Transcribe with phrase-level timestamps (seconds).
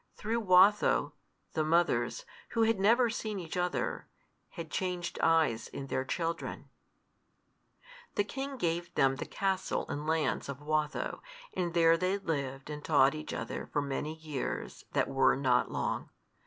[0.15, 1.13] Through Watho,
[1.53, 2.25] the mothers,
[2.57, 4.07] who had never seen each other,
[4.49, 6.71] had changed eyes in their children.
[8.15, 11.21] The king gave them the castle and lands of Watho,
[11.53, 16.09] and there they lived and taught each other for many years that were not long.